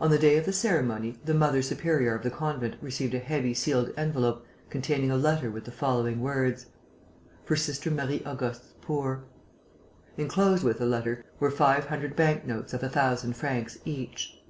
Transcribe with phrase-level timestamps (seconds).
[0.00, 3.54] On the day of the ceremony, the mother superior of the convent received a heavy
[3.54, 6.66] sealed envelope containing a letter with the following words:
[7.44, 9.22] "For Sister Marie Auguste's poor."
[10.16, 14.42] Enclosed with the letter were five hundred bank notes of a thousand francs each.